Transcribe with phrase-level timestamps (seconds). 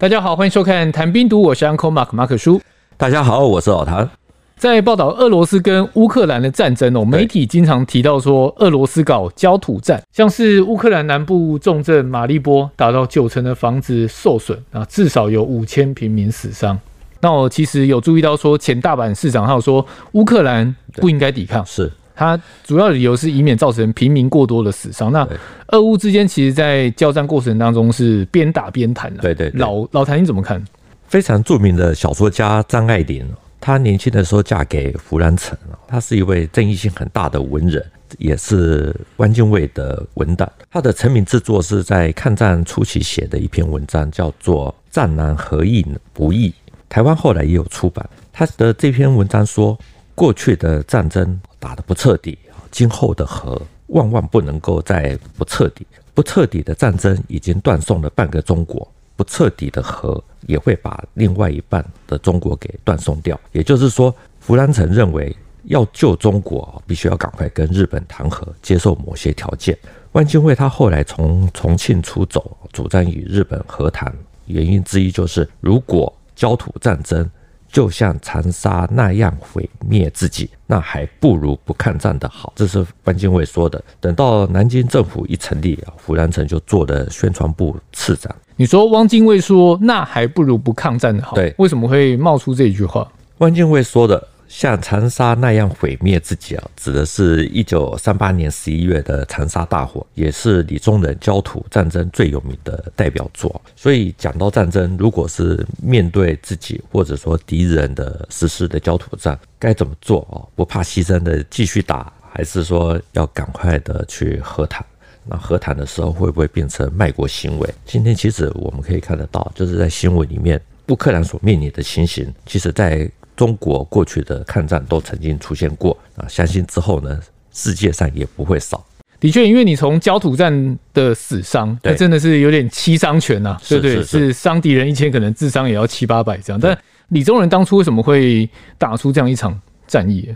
[0.00, 2.60] 大家好，欢迎收看《谈兵读》，我是 Uncle Mark 马可叔。
[2.96, 4.08] 大家好，我是老谭。
[4.56, 16.78] 在报道俄罗斯跟乌克兰的战争哦，媒体经常提到说俄罗斯搞焦土战，像是乌克兰南部重镇马利波，达到九成的房子受损啊，至少有五千平民死伤。
[17.20, 25.12] 那我其实有注意到说，前大阪市长他有说乌克兰不应该抵抗，是他主要理由是以免造成平民过多的死伤。
[25.12, 25.24] 那
[25.68, 29.22] 俄乌之间其实，在交战过程当中是边打边谈的。
[29.22, 30.60] 对对，对，老老谭你怎么看？
[31.06, 33.24] 非常著名的小说家张爱玲，
[33.60, 37.84] 她年轻的时候嫁给胡兰成，她是一位争议性很大的文人，
[38.18, 40.50] 也是汪精卫的文胆。
[40.72, 46.48] 她的成名之作是在抗战初期写的一篇文章，叫做《战南何易不易》，
[46.88, 48.04] 台湾后来也有出版。
[48.32, 49.78] 他的这篇文章说，
[50.18, 52.36] 过去的战争打得不彻底，
[52.72, 53.60] 今后的和。
[53.86, 63.40] 万万不能够再不彻底，不彻底的战争已经断送了半个中国，不彻底的和也会把另外一半的中国给断送掉。
[63.52, 65.34] 也就是说，胡兰成认为
[65.66, 69.78] 要救中国，必须要赶快跟日本谈和，接受某些条件。
[70.12, 74.12] 汪精卫他后来从重庆出走，主张与日本和谈，
[74.46, 77.30] 原因之一就是如果焦土战争。
[77.70, 82.52] 就像长沙那样毁灭自己，那还不如不抗战的好。
[82.56, 83.82] 这是汪精卫说的。
[84.00, 88.34] 等到南京政府一成立啊，胡兰成就做了宣传部次长。
[88.56, 91.34] 你说汪精卫说，那还不如不抗战的好。
[91.34, 93.06] 对，为什么会冒出这一句话？
[93.38, 94.26] 汪精卫说的。
[94.48, 103.60] 像长沙那样毁灭自己啊，指的是一九三八年十一月的长沙大火，也是李宗仁焦土战争最有名的代表作。
[103.76, 110.40] 所以讲到战争，如果是面对自己或者说敌人的实施的焦土战，该怎么做啊？
[110.56, 114.84] 不怕牺牲的继续打，还是说要赶快的去和谈？
[115.26, 117.74] 那和谈的时候会不会变成卖国行为？
[117.84, 123.06] 今天其实我们可以看得到，就是在新闻里面，乌克兰所面临的情形，其实在。
[123.38, 127.20] 中国过去的抗战都曾经出现过啊，相信之后呢，
[127.52, 128.84] 世界上也不会少。
[129.20, 134.02] 的确，因为你从焦土战的死伤，那真的是有点七伤拳呐，对不对？
[134.02, 136.58] 是伤敌人一千，可能智商也要七八百这样。
[136.60, 136.76] 但
[137.10, 139.56] 李宗仁当初为什么会打出这样一场
[139.86, 140.34] 战役？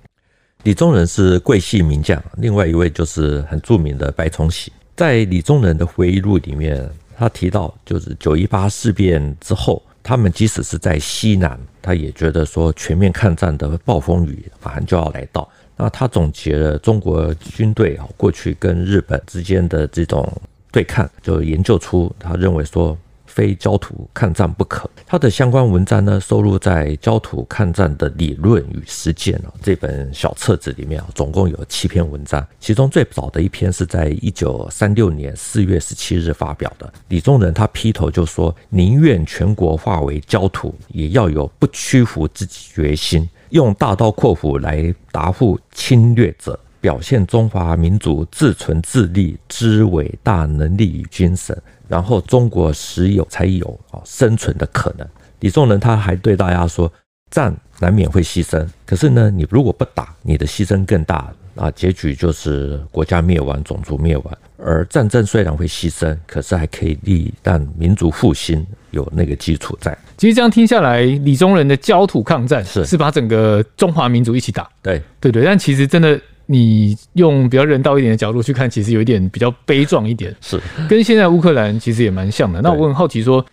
[0.62, 4.72] 李宗仁是桂系名将，另外一位就是很著名的白崇禧。
[4.94, 9.82] 在李宗仁的回忆录里面，他提到，就是九一八事变之后。
[10.02, 15.48] 他们即使是在西南，他也觉得说全面抗战的暴风雨马上就要来到。
[15.76, 20.30] 那他总结了中国军队过去跟日本之间的这种
[20.70, 22.96] 对抗，就研究出他认为说。
[23.32, 24.88] 非焦土抗战不可。
[25.06, 32.46] 他的相关文章呢，收录在《焦土抗战的理论与实践》啊这本小册子里面啊，总共有七篇文章。
[32.60, 36.92] 其中最早的一篇是在一九三六年四月十七日发表的。
[37.08, 51.56] 李宗仁他劈头就说：“宁愿全国化为焦土，也要有不屈服之决心，用大刀阔斧来答复侵略者，表现中华民族自存自立之伟大能力与精神。”
[51.92, 55.06] 然后中国时有才有啊生存的可能。
[55.40, 56.90] 李宗仁他还对大家说，
[57.30, 64.38] 战难免会牺牲，可是呢，你如果不打，你的牺牲更大，啊，结局就是国家灭亡、种族灭亡。
[64.56, 69.94] 而战争虽然会牺牲，可是还可以立但民族复兴有那个基础在。
[70.16, 75.44] 其实这样听下来，李宗仁的焦土抗战是是把整个中华民族一起打，对对对。
[75.44, 76.18] 但其实真的。
[76.46, 80.60] 你用比较人道一点的角度去看，其实有一点比较悲壮一点，是。
[80.88, 82.60] 跟现在乌克兰其实也蛮像的。
[82.60, 83.44] 那我很好奇说，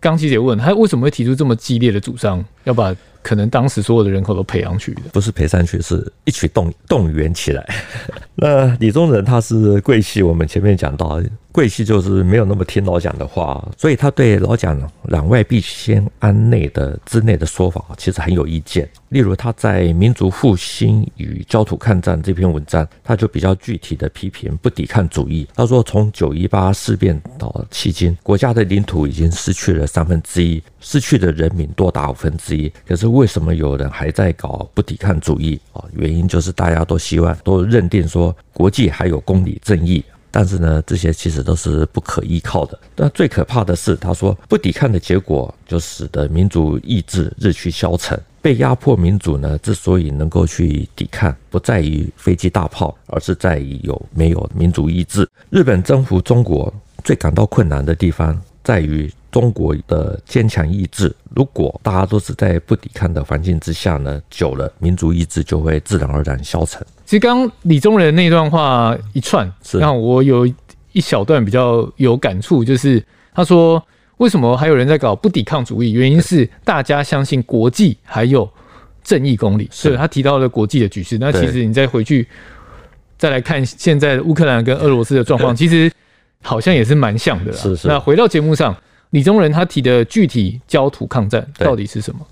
[0.00, 5.02] 刚琪姐问他为什么会提出这么激烈的主张，要把可能当时所有的人口都培养去的？
[5.12, 7.66] 不是培上去，是一起动动员起来。
[8.36, 11.22] 那李宗仁他是桂系，我们前面讲到。
[11.54, 14.76] 桂系就是没有那么听老蒋的话，所以他对老蒋
[15.06, 18.88] “攘外必先安内”的之内的说法其实很有意见。
[19.10, 25.46] 例如他在《民族复兴与焦土抗战》这篇文章，他就比较具体的批评不抵抗主义。
[25.54, 32.53] 他说，从九一八事变到迄今，国家的领土已经失去了三分之一，失去的人民多达五分之。
[32.86, 35.84] 可是为什么有人还在搞不抵抗主义啊？
[35.92, 40.04] 原因就是大家都希望都认定说国际还有公理正义。
[40.36, 42.76] 但是呢，这些其实都是不可依靠的。
[42.96, 48.20] 但最可怕的是，他说不抵抗的结果，就使得民族意志日趋消沉。
[48.42, 55.24] 被压迫民主呢，之所以能够去抵抗，不在于飞机大炮，而是在于有没有民族意志。
[55.50, 56.72] 日本征服中国
[57.04, 61.12] 最感到困难的地方，在于中国的坚强意志。
[61.34, 66.80] 如果大家都是在不抵抗的环境之下呢，久了民族意志就会自然而然消沉。
[67.04, 70.46] 其实刚刚李宗仁那段话一串，是让我有
[70.92, 73.04] 一小段比较有感触，就是
[73.34, 73.84] 他说
[74.18, 75.90] 为什么还有人在搞不抵抗主义？
[75.90, 78.48] 原因是大家相信国际还有
[79.02, 79.68] 正义公理。
[79.72, 81.18] 所以他提到了国际的局势。
[81.18, 82.28] 那其实你再回去
[83.18, 85.90] 再来看现在的乌克兰跟俄罗斯的状况，其实
[86.40, 87.52] 好像也是蛮像的。
[87.52, 87.88] 是是。
[87.88, 88.76] 那回到节目上，
[89.14, 92.26] 李宗仁他提的具体焦土抗战到底是什么？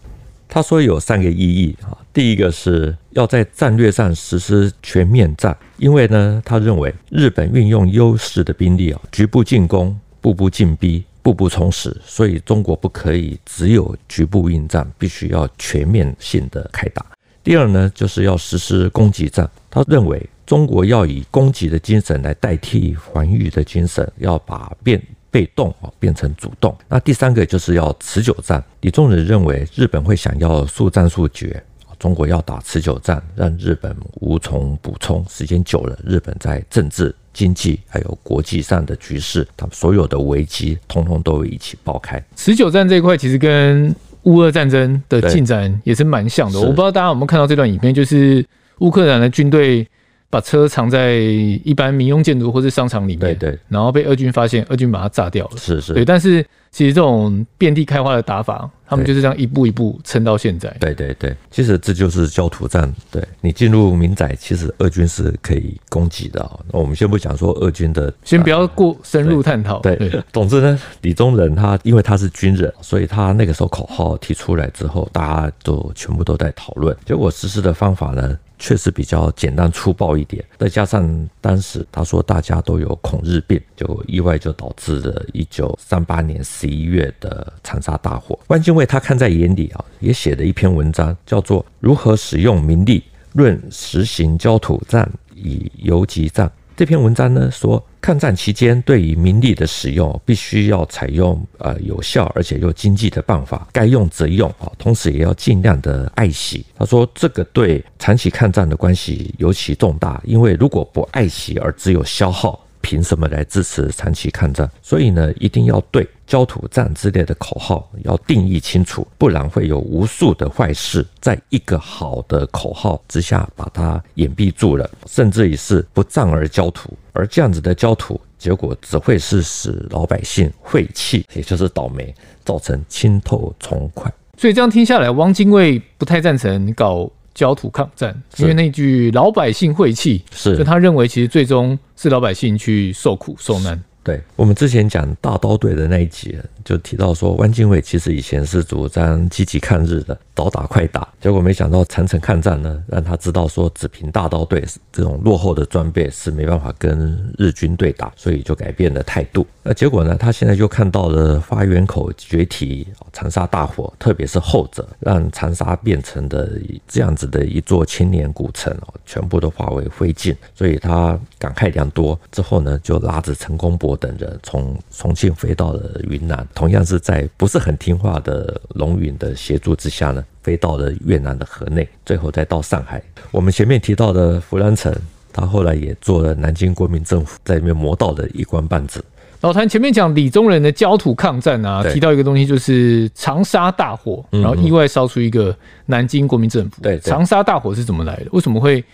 [0.49, 1.97] 他说有三个意义啊。
[2.13, 17.07] 第一个是要在战略上实施全面战，因为呢，他认为日本运用优势的兵力啊，局部进攻，步步进逼，步步充实，所以中国不可以只有局部应战，必须要全面性的开打。
[17.45, 19.49] 第二呢，就是要实施攻击战。
[19.71, 25.01] 他认为中国要以攻击的精神来代替防御的精神，要把变。
[25.33, 28.63] 被动啊变成主动，那第三个就是要持久战。
[28.83, 31.61] 李宗仁认为日本会想要速战速决，
[31.99, 35.25] 中国要打持久战，让日本无从补充。
[35.31, 42.23] 时间久了，日本在政治、经济还有国际上的局势，他们所有的危机通通都会一起爆开。
[42.37, 43.95] 持久战这一块其实跟
[44.25, 46.61] 乌俄战争的进展也是蛮像的。
[46.61, 48.45] 我不知道大家有没有看到这段影片，就是
[48.81, 49.89] 乌克兰的军队。
[50.33, 51.17] 把车藏在
[51.63, 55.59] 一般民用建筑或是商场里面，对对，然后被俄军发现，俄军把它炸掉了。
[55.59, 56.07] 是是，对。
[56.07, 60.75] 但是其实这种遍地开花的打法，他们就是这样一步一步撑到现在。
[60.81, 62.91] 对对对，其实这就是焦土战。
[63.11, 66.41] 对，你进入民宅，其实俄军是可以攻击的。
[66.73, 69.81] 那我们先不讲说俄军的，先不要过深入探讨。
[69.81, 76.97] 对，对， 总之呢，李宗仁他因为他是军人，所以他那个时候口号提出来之后，大家都全部都在讨论。
[77.05, 78.39] 结果实施的方法呢？
[78.59, 88.39] 确实比较简单粗暴一点，再加上当时他说大家都有恐日病，就意外就导致了一九三八年十一月的长沙大火。
[88.47, 96.47] 汪精卫他看在眼里啊，也写了一篇文章，叫做《如何使用民力论实行焦土战以游击战》。
[96.77, 106.65] 这篇文章呢说，抗战期间对于民力的使用，必须要采用呃有效而且又经济的办法，该用则用啊，同时也要尽量的爱惜。
[106.79, 112.65] 他说这个对长期抗战的关系尤其重大，因为如果不爱惜而只有消耗。
[112.93, 114.71] 凭什么来支持长期抗战？
[114.83, 132.15] 所以呢，一定要对焦土战之类的口号要定义清楚，不然会有无数的坏事在一个好的口号之下把它掩蔽住了，甚至于是不战而焦土，而这样子的焦土结果只会是使老百姓晦气，也就是倒霉，
[132.45, 134.13] 造成清透从快。
[134.37, 137.11] 所以这样听下来，汪精卫不太赞成搞。
[137.35, 140.57] 焦土抗战，因为那句“老百姓晦气”，是。
[140.57, 143.83] 就他认为其实最终是老百姓去受苦受难。
[144.05, 151.09] 对，我们之前讲大刀队的那一集，就提到说，汪精卫其实以前是主张积极抗日的，早打快打。
[151.21, 159.47] 结果没想到长城抗战呢，让他知道说，只凭大刀队这种落后的装备是没办法跟日军对打，所以就改变了态度。
[159.63, 166.51] 那结果呢，他现在就看到了花园口决堤、长沙大火，特别是后者，让长沙变成的
[166.89, 172.19] 这样子的一座千年古城哦，全部都化为灰烬，所以他感慨良多。
[172.33, 173.93] 之后呢，就拉着陈公博。
[174.03, 183.03] 等人从重庆飞到了云南，同样是在不是很听话的龙云的协助之下呢，飞到了越南的河内，最后再到上海。
[183.31, 184.95] 我们前面提到的胡兰成，
[185.33, 189.03] 他后来也做了南京国民政府在里面磨到的一官半职。
[189.41, 196.81] 老谭前面讲李宗仁的焦土抗战啊，提到一个东西就是长沙大火，然后意外烧出一个南京国民政府。
[196.81, 198.27] 对，长沙大火是怎么来的？
[198.33, 198.85] 为什么会？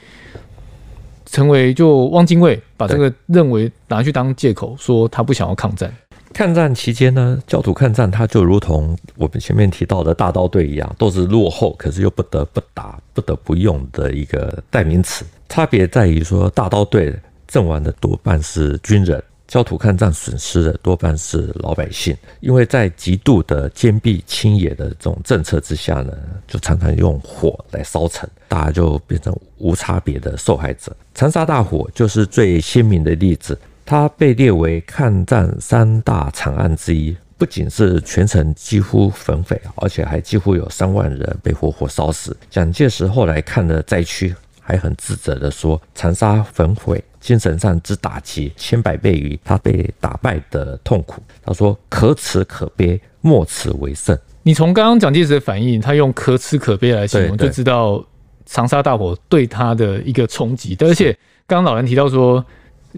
[1.30, 5.92] 成为就汪精卫把这个认为拿去当借口，说他不想要抗战。
[6.32, 15.25] 抗战期间呢，焦土抗战，它就如同我们前面提到的大刀队一样，都是落后，可是又不得不打、不得不用的一个代名词。
[15.49, 17.14] 差别在于说，大刀队
[17.47, 19.23] 阵亡的多半是军人。
[19.47, 26.12] 焦土抗战损失的多半是老百姓，因为在极度的坚壁清野的这种政策之下呢，
[26.47, 30.94] 就常常用火来烧城，大家就变成无差别的受害者。
[31.14, 33.58] 长沙大火就是最鲜明的例子，
[33.88, 42.37] 它被列为抗战三大惨案之一，不仅是全城几乎焚毁，而且还几乎有三万人被活活烧死。
[42.50, 51.23] 蒋介石后来看了灾区，还很自责地说：“长沙焚毁。”精神上之打击，千百倍于他被打败的痛苦。
[51.42, 58.04] 他说：“可耻可悲，莫此为甚。”你从刚刚蒋介石的反应，他用“可耻可悲”来形容，就知道
[58.45, 60.76] 长沙大火对他的一个冲击。
[60.80, 61.11] 而且
[61.47, 62.45] 刚刚老人提到说，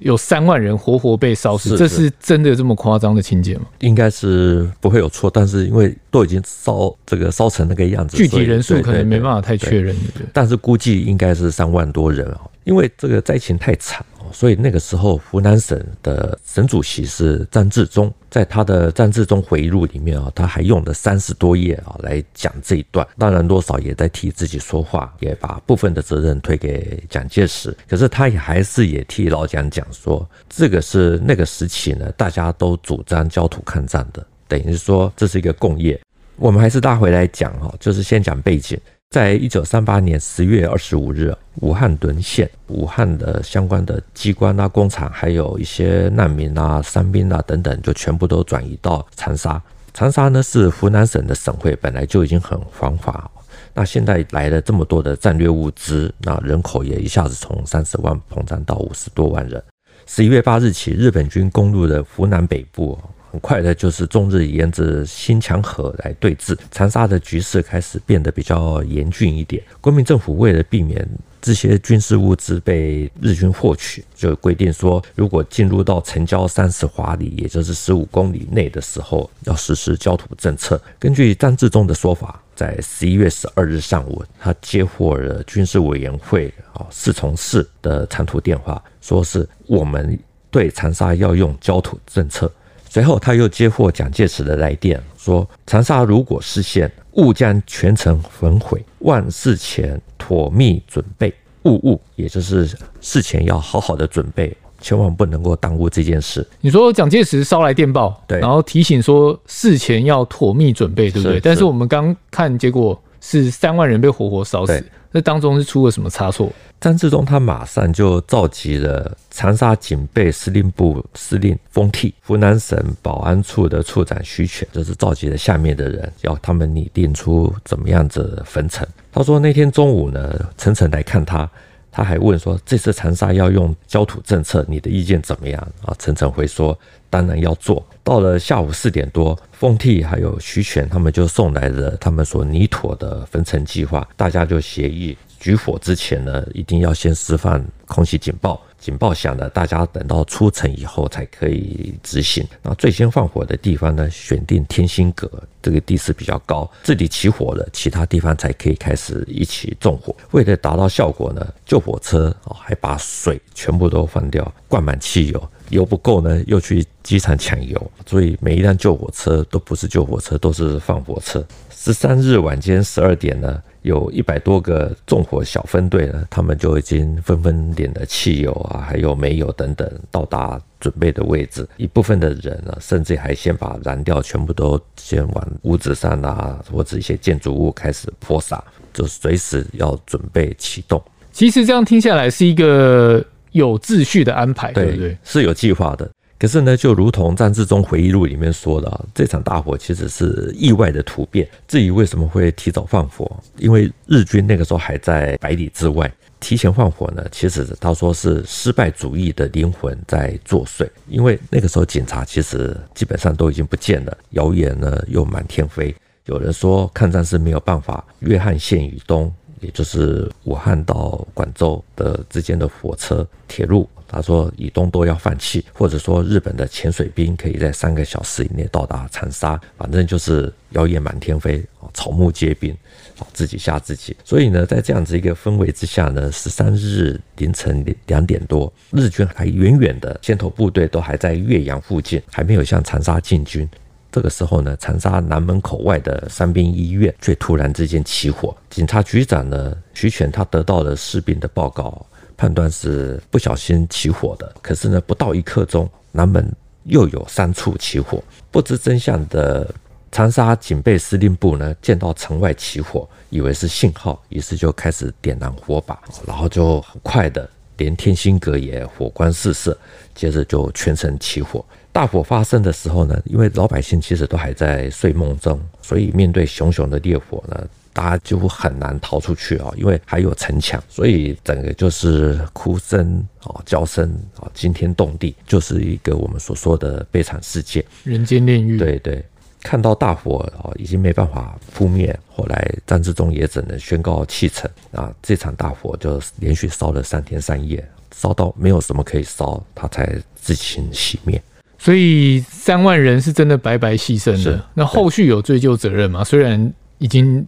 [0.01, 3.63] 有三万人活活被烧死，这是真的这么夸张的情节吗？
[3.79, 9.95] 应该是不会有错，但是因为都已经烧这个烧成那个样子，具体人数可能没办法太确认。
[10.33, 12.41] 但是估计应该是三万多人啊。
[12.65, 14.05] 因为这个灾情太惨。
[14.33, 23.07] 所以那个时候，湖南省的省主席是张志忠，在他的张志忠回忆录里面啊，他还用了三十多页啊来讲这一段。
[23.19, 27.77] 当然，多少也在替自己说话，也把部分的责任推给蒋介石。
[27.89, 36.01] 可是他也还是也替老蒋讲说，这个是那个时期呢，大家都主张焦土抗战的，等于说这是一个共业。
[36.37, 38.79] 我们还是拉回来讲哈，就是先讲背景。
[39.11, 49.61] 在一九三八年十月二十五日，武汉沦陷，武汉的相关的机关啊、工厂，还有一些难民啊、伤兵啊等等，就全部都转移到长沙。
[49.93, 53.29] 长沙呢是湖南省的省会，本来就已经很繁华，
[53.75, 59.61] 那现在来了这么多的战略物资，那人口也一下子从三十万膨胀到五十多万人。
[60.07, 62.97] 十一月八日起，日本军攻入了湖南北部。
[63.31, 69.63] 很快的，就是中日沿着新墙河来对峙，长沙的局势开始变得比较严峻一点。
[69.81, 71.09] 国民政府为了避免
[71.41, 80.81] 这些军事物资被日军获取，就规定说，如果进入到城郊三十华里，也就是十五公里内的时候，要实施焦土政策。
[80.99, 90.19] 根据张治中的说法，在十一月十二日上午，他接获了军事委员会啊侍从室的长途电话，说是我们
[90.51, 92.51] 对长沙要用焦土政策。
[92.93, 101.33] 随后，他又接获蒋介石的来电，说长沙如果失陷，务将全城焚毁，万事前妥密准备，
[101.63, 102.69] 务务，也就是
[103.01, 106.45] 事前要好好的准备，千万不能够耽误这件事。
[106.61, 111.37] 你说蒋介石捎来电报，对，然后提醒说事前要妥密准备，对不对？
[111.37, 114.85] 是，但是我们刚看结果是三万人被活活烧死。
[115.13, 116.53] 那当中是出了什么差错？
[116.81, 128.87] 张志忠他马上就召集了长沙警备司令部司令封替、湖南省保安处的处长徐全，就是召集了下面的人，要他们拟定出怎么样子分层。
[129.13, 131.51] 他说那天中午呢，陈诚来看他，
[131.93, 135.61] 他还问说这次长沙要用焦土政策，你的意见怎么样？
[135.85, 136.79] 啊，陈诚回说
[137.09, 137.85] 当然要做。
[138.05, 152.45] 到了下午四点多，封替还有徐全他们就送来了他们所拟妥的分层计划，大家就协议举火之前呢，一定要先释放空袭警报，警报响了，大家等到出城以后才可以执行。
[152.63, 155.31] 那最先放火的地方呢，选定天心阁
[155.63, 160.17] 这个地势比较高，这里起火了，其他地方才可以开始一起纵火。
[160.31, 165.49] 为了达到效果呢，救火车啊还把水全部都放掉，灌满汽油。
[165.69, 171.45] 油不够呢，又去机场抢油，所以每一辆救火车都不是救火车，都是放火车。
[171.71, 181.67] 十三日晚间十二点呢，有一百多个纵火小分队呢，他们就已经纷纷点了汽油啊，还有煤油等等，到达准备的位置。
[181.77, 191.03] 一部分的人呢，甚至还先把燃料全部都先往屋子上啊，或者一些建筑物开始泼洒，就随时要准备启动。
[191.33, 193.25] 其实这样听下来是一个。
[193.53, 195.19] 有秩序的安排，对，对不对？
[195.25, 196.09] 是有计划的。
[196.41, 201.47] 可是呢，就如同张治中回忆录里面说的，这场大火其实是意外的突变。
[201.69, 210.89] 至于为什么会提早放火，因为日军那个时候还在百里之外，提前放火呢，其实他说是失败主义的灵魂在作祟。
[211.09, 215.95] 因为那个时候警察其实基本上都已经不见了，谣言呢又满天飞。
[216.25, 219.31] 有人说抗战是没有办法，约翰县以东。
[219.61, 232.77] 也就是武汉到广州的之间的火车、铁路，他说以东都要放弃，或者说日本的潜水兵可以在三个小时以内到达长沙，反正就是谣言满天飞啊，草木皆兵
[233.19, 234.17] 啊，自己吓自己。
[234.25, 243.69] 所以呢，在这样子一个氛围之下呢，十三日凌晨两点多，日军还远远的先头部队都还在岳阳附近，还没有向长沙进军。
[244.13, 248.53] 这个时候呢，长沙南门口外的伤兵医院却突然之间起火。
[248.69, 252.05] 警察局长呢，徐全他得到了士兵的报告，
[252.41, 254.51] 判断是不小心起火的。
[254.63, 256.51] 可是呢，不到一刻钟，南门
[256.85, 258.25] 又有三处起火。
[258.51, 259.71] 不知真相的
[260.11, 269.77] 长沙警备司令部呢，见到城外起火，以为是信号，于是就开始点燃火把，然后就很快的连天心阁也火光四射，
[270.15, 271.63] 接着就全城起火。
[271.93, 288.79] 大火发生的时候呢，因为老百姓其实都还在睡梦中，所以面对熊熊的烈火呢，大家几乎很难逃出去啊，因为还有城墙，所以整个就是哭声啊、叫声啊，惊天动地，就是一个我们所说的悲惨世界，人间炼狱。
[288.79, 289.25] 对对，
[289.63, 301.43] 看到大火啊，已经没办法扑灭，后来张治中也只能宣告弃城啊，这场大火就连续烧了三天三夜，烧到没有什么可以烧，他才自行熄灭。
[301.79, 304.63] 所以三万人是真的白白牺牲的。
[304.75, 306.23] 那后续有追究责任吗？
[306.23, 306.71] 虽然
[307.01, 307.45] 已经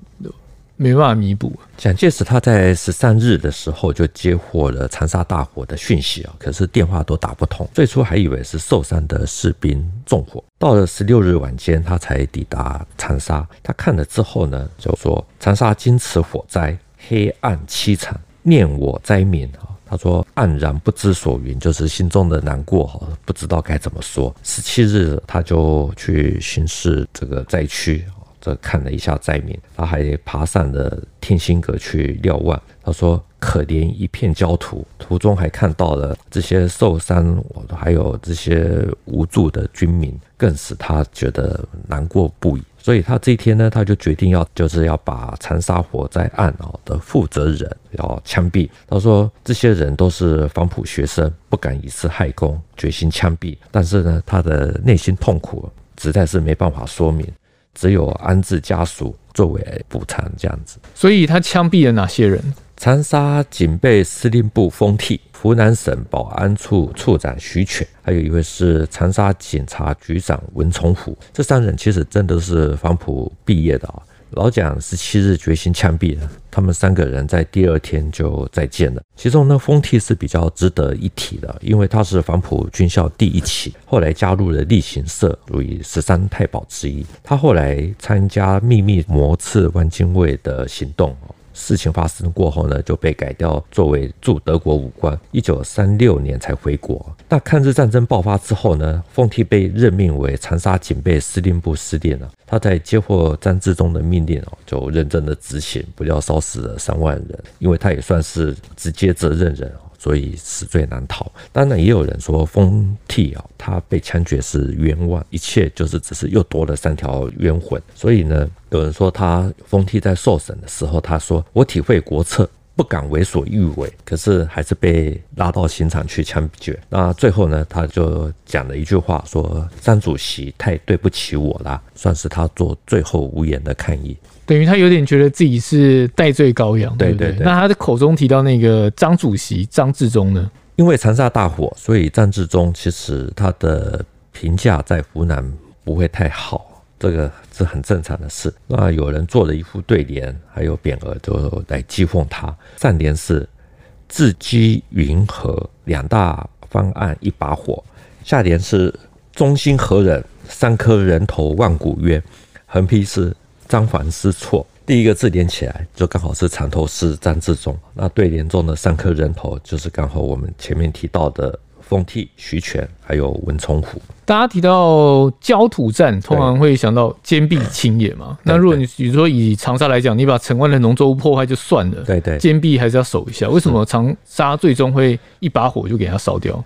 [0.76, 1.52] 没办法弥补。
[1.76, 7.68] 蒋介石他在十三日的时候就接获了长沙大火的讯息啊，可是电话都打不通。
[7.72, 13.46] 最初还以为是受伤的士兵纵火，到了十六日晚间，他才抵达长沙。
[13.62, 28.02] 他看了之后呢，就说：“长沙经此火灾，黑暗凄惨，念我灾民啊。”他说：“黯然不知所云，就是心中的难过哈，不知道该怎么说。”十七日，他就去巡视这个灾区。
[28.42, 32.60] 这看了一下灾民，他还爬上了天心阁去瞭望。
[32.82, 42.62] 他说：“可怜一片焦土，途中还看到了这些受伤，还有这些无助的军民，更使他觉得难过不已。
[42.76, 48.68] 所以他这一天呢，他就决定要就是要把长沙火灾案啊的负责人要枪毙。
[48.88, 53.56] 他说这些人都是黄埔学生，不敢以私害公，决心枪毙。
[53.70, 55.70] 但是呢，他的内心痛苦
[56.00, 57.24] 实在是没办法说明。”
[57.74, 60.78] 只有安置家属作为补偿，这样子。
[60.94, 62.40] 所以他枪毙了哪些人？
[62.76, 71.16] 长沙警备司令部封替，湖南省保安处处长徐全，还有一位是长沙警察局长文崇虎。
[71.32, 74.02] 这三人其实真的是黄埔毕业的啊。
[74.32, 79.02] 老蒋十七日决心枪毙了，他们三个人在第二天就再见了。
[79.14, 87.04] 其中呢，封替是比较值得一提的，因为他是黄埔军校第一期，后来加入了力行社，属于十三太保之一。
[87.22, 91.14] 他后来参加秘密谋刺汪精卫的行动。
[91.62, 97.14] 事情发生过后呢，就被改掉作为驻德国武官，一九三六年才回国。
[97.28, 102.28] 那抗日战争爆发之后呢，奉替被任命为长沙警备司令部司令了。
[102.44, 109.86] 他在接获张治中的命令哦，就认真的执行，不料烧死了三万人，因为他也算是直接责任人哦。
[110.02, 111.30] 所以死罪难逃。
[111.52, 117.80] 当然，也有人说封替啊，他被枪决是冤枉，一切就是只是又多了三条冤魂。
[117.94, 126.76] 所以呢，有人说他封替在受审的时候，他说：“我体会国策，不敢为所欲为。”可是还是被拉到刑场去枪决。
[126.88, 134.16] 那最后呢，他就讲了一句话，说：“张主席太对不起我了。”算是他做最后无言的抗议。
[134.44, 137.44] 等于他有点觉得自己是代罪羔羊，对对对。
[137.44, 140.50] 那他的口中提到那个张主席张治中呢？
[140.76, 145.44] 因为长沙大火，所以张治中其实他的评价在湖南
[145.84, 148.52] 不会太好，这个是很正常的事。
[148.66, 152.54] 那有人做了一副对联，还有匾额，都来讥讽他。
[152.76, 153.48] 上联是
[154.08, 157.82] “自机云和两大方案一把火”，
[158.24, 158.92] 下联是
[159.32, 162.20] “忠心何忍，三颗人头万古冤”，
[162.66, 163.32] 横批是。
[163.72, 167.74] 张防失措，第一个字连起来就刚好是长头诗张治中。
[167.94, 173.98] 那对联中的三颗人头，就是刚好我们前面提到的封替、徐全还有文崇虎。
[174.26, 178.36] 大家提到焦土战，通常会想到坚壁清野嘛。
[178.42, 183.48] 那如果你比如说以长沙来讲，你把城外的农作物破坏就算了，对对，坚壁还是要守一下。
[183.48, 186.62] 为什么长沙最终会一把火就给它烧掉？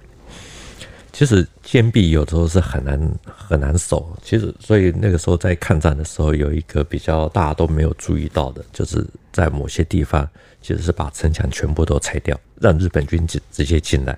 [1.16, 4.14] 其实坚壁有时候是很难很难守。
[4.22, 9.02] 其实，所以那个时候在抗战的时候，有一个比较大家都没有注意到的，就是
[9.33, 10.29] 在某些地方
[10.61, 14.14] 其实是把城墙全部都拆掉，让日本军直直接进来。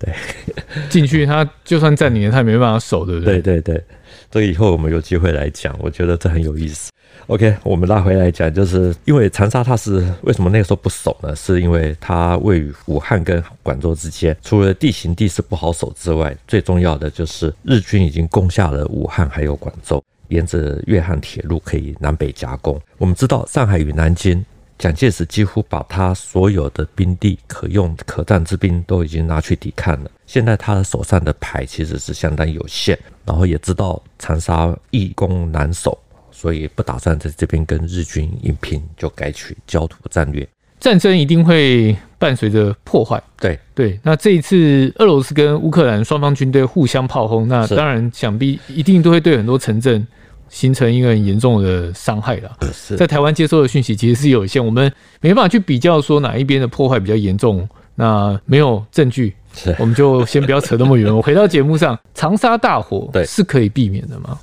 [0.00, 0.12] 对，
[0.90, 3.40] 进去他就算占领了，他也没办法守，对不对？
[3.40, 3.84] 对对对，
[4.28, 6.90] 这个以后我们有机会来讲，我觉得这很有意思。
[7.26, 11.34] OK，我们拉回来讲，就是因为长沙它是为什么那个时候不守呢？
[11.36, 22.80] 是因为它位于武汉跟广州之间，除了地形地势不好守之外，最重要的就是日军已经攻下了武汉还有广州，沿着粤汉铁路可以南北夹攻。
[22.98, 24.44] 我们知道上海与南京，
[24.76, 30.10] 蒋介石几乎把他所有的兵力可用可战之兵都已经拿去抵抗了。
[30.26, 35.96] 现在他的手上的牌其实是相当有限，然后也知道长沙易攻难守。
[36.40, 40.48] 所以不打算在这边跟日军硬拼，就改取焦土战略。
[40.78, 43.22] 战争一定会伴随着破坏。
[43.38, 50.06] 对对，那这一次俄罗斯跟乌克兰双方军队互相炮轰，那当然想必一定都会对很多城镇
[50.48, 52.56] 形成一个很严重的伤害了。
[52.96, 57.68] 在台湾接收的讯息其实是有限，我们没办法去比较说哪一边的破坏比较严重。
[57.94, 59.34] 那没有证据，
[59.78, 61.14] 我们就先不要扯那么远。
[61.14, 64.38] 我回到节目上，长沙大火对是可以避免的吗？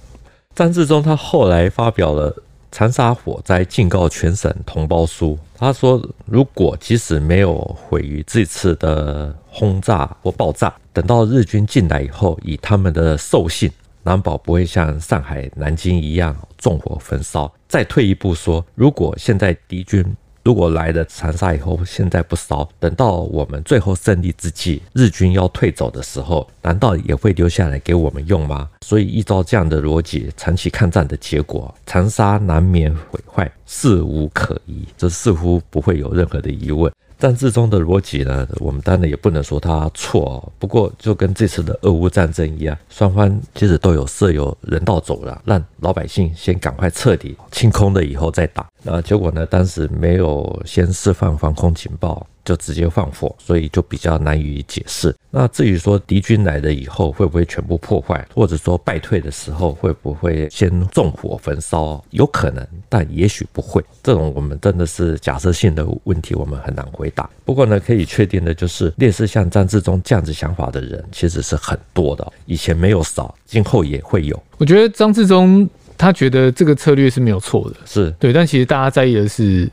[0.58, 2.32] 张治中他后来发表了
[2.72, 13.70] 《长沙火灾警告全省同胞书》，他说，如果即使没有毁于这次的轰炸或爆炸，等到日军进来以后，以他们的兽性，
[14.02, 17.54] 难保不会像上海、南京一样纵火焚烧。
[17.68, 20.04] 再退一步说，如果现在敌军
[20.48, 28.70] 如果来了长沙以后，现在不烧，等到我们最后胜利之际，日军要退走的时候，难道也会留下来给我们用吗？
[28.80, 36.90] 所以依照这样的逻辑，长期抗战的结果，长沙难免毁坏，事无可疑，这似乎不会有任何的疑问。
[37.18, 40.52] 战争中的逻辑呢，我们当然也不能说他错哦。
[40.60, 48.68] 不过就跟这次的俄乌战争一样，双方其实都有设有人道走廊，让老百姓先赶快彻底，清空了以后再打。
[48.84, 52.26] 那结果呢，当时没有先释放防空警报。
[52.48, 55.14] 就直接放火，所以就比较难以解释。
[55.30, 63.84] 那至于说敌军来了以后会不会全部破坏，或者说败退的时候会不会先纵火焚烧，有可能，但也许不会。
[64.02, 67.30] 这种我们真的是假设性的问题，我们很难回答。
[67.44, 74.42] 不过呢，可以确定的就是，烈士像张志忠这样子想法的人其实是很多的，以前没有少，今后也会有。
[74.58, 79.70] 我觉得张志忠他觉得这个策略是没有错的，是对，但其实大家在意的是。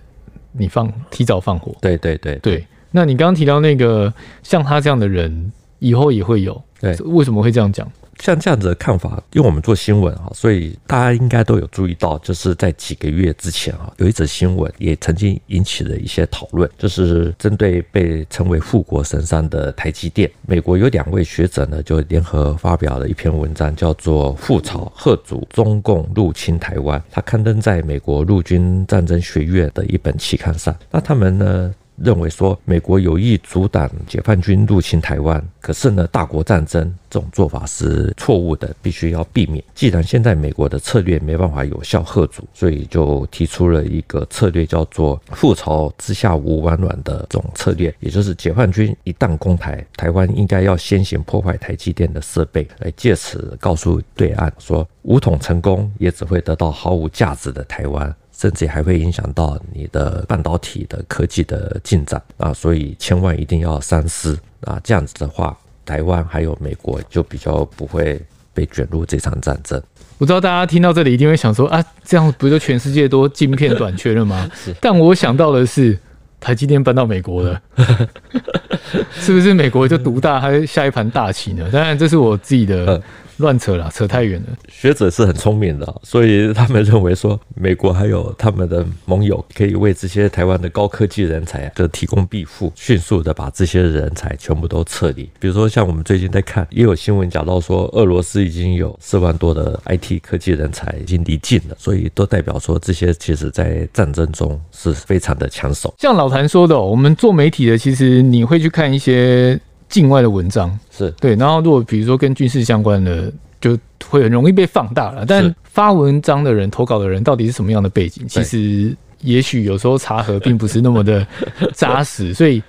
[0.57, 2.67] 你放提早放火，对对对对。
[2.91, 4.13] 那你刚刚提到那个
[4.43, 7.91] 像他这样的人，以后也会有，对，为什么会这样讲？
[8.21, 30.75] 像这样子的看法，因为我们做新闻啊，所以大家应该都有注意到，就是在几个月之前啊，有一则新闻也曾经引起了一些讨论，就是针对被称为护国神山的台积电，美国有两位学者呢，就联合发表了一篇文章，叫做《覆巢贺阻中共入侵台湾》，它刊登在美国陆军战争学院的一本期刊上。
[30.89, 39.63] 那他们呢，认为说美国有意阻挡解放军入侵台湾，可是呢，大国战争这种做法是错误的，必须要避免。
[39.75, 58.15] 既然现在美国的策略没办法有效吓阻，所以就提出了一个策略，叫做“覆巢之下无完卵”的这种策略，也就是解放军一旦攻台，台湾应该要先行破坏台积电的设备，来借此告诉对岸说，武统成功也只会得到毫无价值的台湾。
[58.37, 64.81] 甚至还会影响到你的半导体的科技的进展啊，所以千万一定要三思啊！
[64.83, 68.21] 这样子的话，台湾还有美国就比较不会
[68.53, 69.81] 被卷入这场战争。
[70.19, 74.51] 我知道大家听到这里一定会想说啊，这样不就全世界都晶片短缺了吗？
[74.55, 74.75] 是。
[74.81, 75.99] 但我想到的是，
[76.41, 77.63] 台积电搬到美国了，
[79.15, 81.69] 是不是美国就独大，还下一盘大棋呢？
[81.73, 83.01] 当然，这是我自己的。
[83.39, 84.49] 乱扯了，扯太远了。
[84.69, 95.29] 学者是很聪明的，所以他们认为说，美国还有他们的盟友可以为这些台湾的高科技人才就提供庇护，迅速的把这些人才全部都撤离。
[95.39, 105.93] 比如说，像我们最近在看，也有新闻讲到说，俄罗斯已经有四万多的 IT 科技人才已经离境了，所以都代表说，这些其实在战争中是非常的抢手。
[105.99, 109.59] 像老谭说的，我们做媒体的，其实你会去看一些。
[109.95, 113.79] 境外的文章是对，然后如果比如说跟军事相关的，就
[114.09, 115.25] 会很容易被放大了。
[115.25, 118.27] 但发文章的人、投稿的人到底是什么样的背景？
[118.27, 121.25] 其实也许有时候查核并不是那么的
[121.75, 122.61] 扎实，所以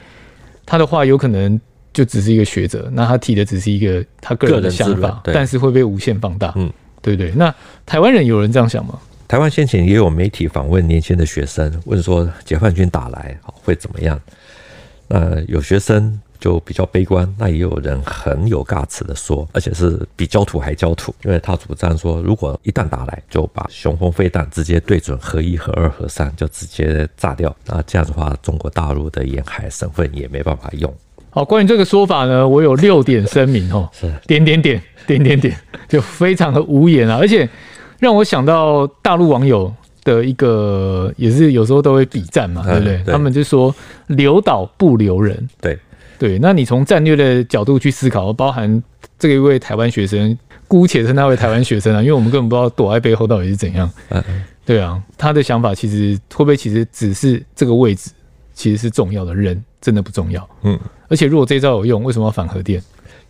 [0.67, 1.59] 他的话有可能
[1.91, 6.53] 就只是一个学者，那他提的只是一个他个人的想法，但是会被无限放大。
[6.57, 7.31] 嗯，对对。
[7.31, 7.51] 那
[7.88, 8.99] 台湾人有人这样想吗？
[9.27, 14.21] 台湾先前也有媒体访问年轻的学生，问说解放军打来会怎么样？
[15.07, 16.21] 那有学生。
[16.39, 27.56] 就比较悲观，那也有人很有尬词的说，而且是比焦土还焦土，因为他主张说，如果一旦打来，就把雄风飞弹直接对准核一、核二、核三，就直接炸掉。
[27.65, 30.93] 那这样的话，中国大陆的沿海省份也没办法用。
[31.30, 37.50] 好，关于这个说法呢，我有六点声明哦，是点点点点点点，就非常的无言啊，而且
[38.00, 42.98] 让我想到大陆网友的一个，也是有时候都会比战嘛，对不对？
[42.98, 43.74] 嗯、对他们就说
[44.08, 45.78] 留岛不留人，对。
[46.17, 48.82] 对，那你从战略的角度去思考，包含
[49.19, 53.89] 这个一位台湾学生，姑且称他为台湾学生啊，因为我们根本不知道躲在背后到底是怎样。
[54.10, 54.23] 嗯，
[54.65, 58.12] 对啊，他的想法其实会不会其实只是这个位置
[58.54, 60.49] 其实是重要的，人真的不重要。
[60.63, 62.82] 嗯，而且如果这招有用，为什么要反核电？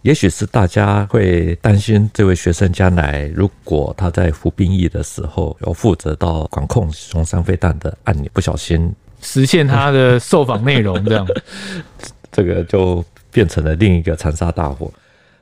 [0.03, 11.27] 也许是大家会担心这位学生将来如果他在服兵役的时候，要负责到管控雄三飞弹的按钮，不小心实现他的受访内容这样。
[12.35, 14.91] 这个就变成了另一个长沙大火。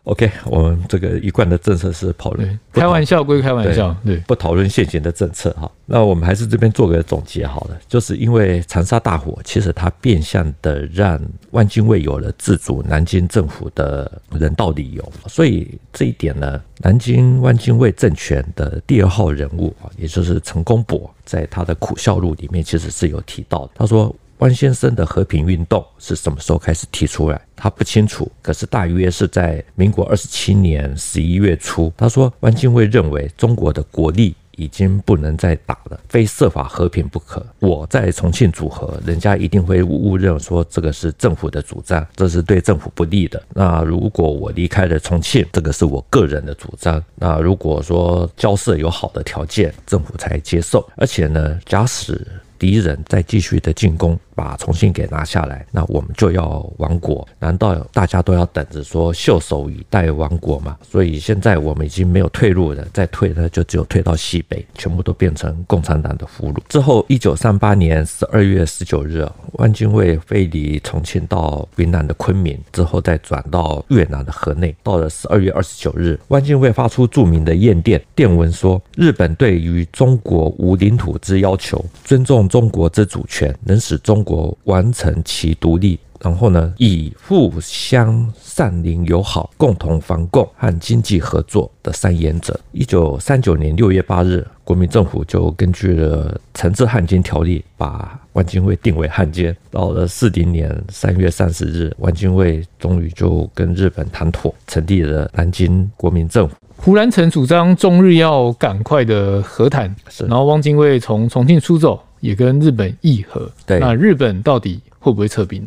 [0.04, 5.72] OK，我们这个一贯的政策是讨论，开玩笑归开玩笑，对，不讨论现行的政策哈。
[5.86, 11.18] 那我们还是这边做个总结好了，就是因为长沙大火，其实它变相的让
[11.52, 24.14] 汪精卫有了自主南京政府的人道理由，所以这一点呢，南京汪精卫政权的第二号人物啊，也就是陈公博，在他的苦笑录里面其实是有提到，他说。
[24.44, 27.42] 关先生的和平运动是什么时候开始提出来？
[27.56, 31.90] 他不清楚，可是大约是在民国二十七年十一月初。
[31.96, 37.42] 他说，汪精卫认为中国的国力已经不能再打了，非设法和平不可。
[37.60, 43.42] 我在重庆组合，人家一定会误认说这个是政府的主张，这是对政府不利的。
[43.54, 47.02] 那如果我离开了重庆，这个是我个人的主张。
[47.16, 50.86] 那如果说交涉有好的条件，政府才接受。
[50.98, 52.28] 而且呢，假使
[52.60, 57.28] 敌人再继续的进攻，把重庆给拿下来，那我们就要亡国。
[57.40, 60.78] 难道大家都要等着说袖手以待亡国吗？
[60.90, 66.58] 所以现在我们已经没有退路了，再退呢，就只有退到西北，全部都变成共产党的俘虏。
[66.68, 74.76] 之后，一九三八年十二月十九日，汪精卫飞离重庆到云南的昆明，之后再转到越南的河内。
[74.82, 92.58] 到了十二月二十九日，汪精卫发出著名的唁电电文说：“日本对于中国无领土之要求，尊重中国之主权，能使中。”国完成其独立，然后呢，以互相善邻友好、共同防共和经济合作的三原则。
[92.72, 99.56] 一九三九年六月八日，国民政府就根据了《惩治汉奸条例》，把汪精卫定为汉奸。
[99.70, 106.56] 到了四零年三月三十日，汪精卫终于就跟日本谈妥，成立了南京国民政府。
[106.78, 109.94] 胡兰成主张中日要赶快的和谈，
[110.28, 112.02] 然后汪精卫从重庆出走。
[112.24, 115.62] 也跟日本议和，对，那日本到底会不会撤兵？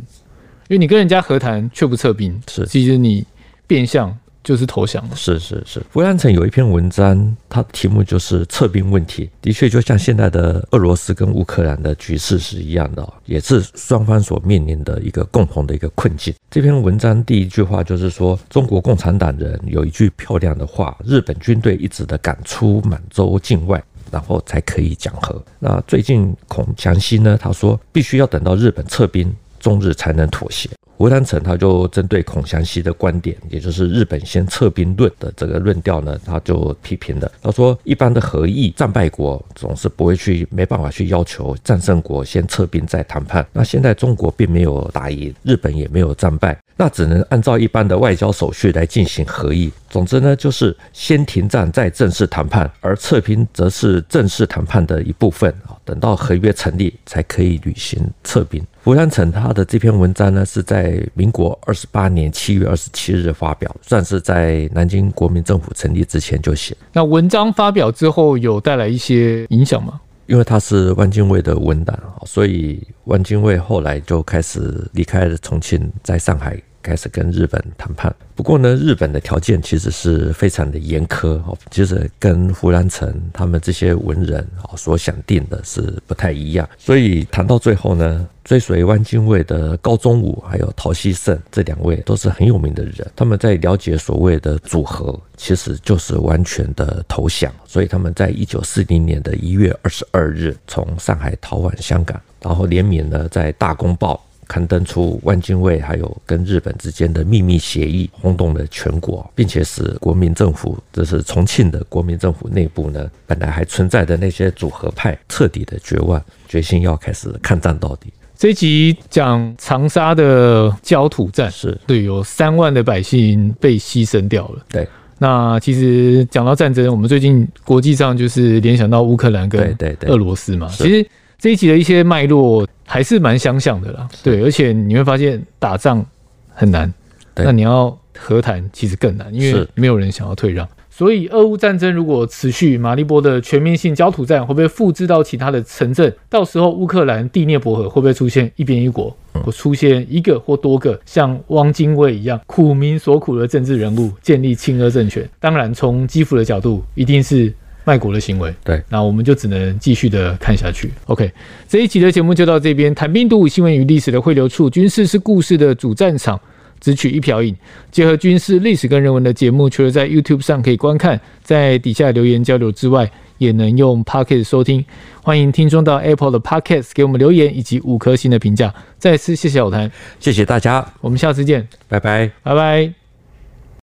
[0.69, 3.27] 因为你跟人家和谈却不撤兵，是，其实你
[3.67, 5.15] 变相就是投降了。
[5.15, 9.29] 是是是，胡兰成有一篇文章，它题目就是撤兵问题。
[9.43, 16.35] 的确，就像现在的俄罗斯跟乌克兰的局势是一样的，也是双方所面临的一个共同的一个困境。
[16.51, 23.85] 这篇文章第一句话就是说，中国共产党人有一句漂亮的话：日本军队一直的赶出满洲境外。
[24.11, 25.43] 然后才可以讲和。
[25.59, 27.39] 那最近孔祥熙呢？
[27.41, 30.69] 他说必须要等到日本撤兵，中日才能妥协。
[30.99, 37.31] 胡丹成他就针对孔祥熙的观点，也就是日本先撤兵论的这个论调呢，他就批评了。
[37.43, 43.47] 他说，一般的和议，战败国总是不会去，没办法去要求战胜国先撤兵再谈判。
[43.53, 49.73] 那现在中国并没有打赢，日本也没有战败，那只能按照一般的外交手续来进行合议。
[49.89, 55.75] 总之呢，就是先停战再正式谈判，而撤兵则是正式谈判的一部分啊。
[55.85, 58.63] 等到合约成立，才可以履行撤兵。
[58.85, 66.77] 胡兰成他的这篇文章呢，是在民国二十八年七月二十七日发表，算是在南京国民政府成立之前就写。
[66.93, 70.01] 那文章发表之后，有带来一些影响吗？
[70.27, 76.61] 因为他是汪精卫的文胆，所以汪精卫后来就开始离开了重庆，在上海。
[76.87, 86.69] 开始跟日本谈判，不过呢，日本的条件其实是非常的严苛哦，其实跟胡兰成他们这些文人啊所想定的是不太一样。
[86.79, 97.53] 所以谈到最后呢，追随汪精卫的高宗武还有陶希圣这两位都是很有名的人，他们在了解所谓的组合，其实就是完全的投降。
[97.67, 104.15] 所以他们在一九四零年的一月二十二日从上海逃往香港，然后联名呢在《大公报》。
[104.49, 118.13] 刊登出万金卫还有跟日本之间的秘密协议，轰动了全国，并且使国民政府，这是重庆的国民政府内部呢，本来还存在的那些组合派，彻底的绝望，决心要开始抗战到底。
[118.37, 124.65] 这一集讲长沙的焦土战，是对，有三万的百姓被牺牲掉了。
[124.69, 124.87] 对，
[125.19, 131.07] 那其实讲到战争，我们最近国际上就是联想到乌克兰跟俄罗斯嘛，其实。
[131.39, 136.05] 这一集的一些脉络还是蛮相像的啦，对，而且你会发现打仗
[136.49, 136.93] 很难，
[137.35, 140.67] 那你要和谈其实更难，因为没有人想要退让。
[140.89, 146.11] 所以俄乌战争如果持续，马利波的全面性焦土战会不会复制到其他的城镇？
[146.31, 155.29] 到时候乌克兰第聂伯河会不会出现一边一国，或出现一个或多个像汪精卫一样苦民所苦的政治人物建立亲俄政权？
[155.39, 157.53] 当然，从基辅的角度，一定是。
[157.87, 160.91] 卖国的行为，对，那我们就只能继续的看下去。
[161.07, 161.31] OK，
[161.69, 162.93] 这一集的节目就到这边。
[162.93, 166.39] 谈兵读武，新闻与历史的汇流处，军事是故事的主战场，
[166.81, 167.55] 只取一瓢饮，
[167.93, 174.85] 结合军事、历史跟人文的节目，除了在 YouTube 上可以观看，在底下留言交流之外，也能用 Pocket 收听。
[175.23, 178.75] 欢迎听众到 Apple 的 Podcast 给我们留言以及五颗星的评价。
[178.99, 183.06] 再次谢谢小谭，谢谢大家，我们下次见，拜拜，拜拜。